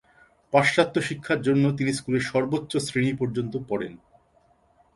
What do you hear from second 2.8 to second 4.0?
শ্রেণি পর্যন্ত পড়েন।